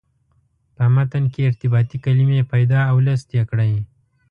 په 0.75 0.83
متن 0.95 1.23
کې 1.33 1.47
ارتباطي 1.49 1.97
کلمې 2.05 2.41
پیدا 2.51 2.79
او 2.91 2.95
لست 3.07 3.27
یې 3.37 3.43
کړئ. 3.49 3.73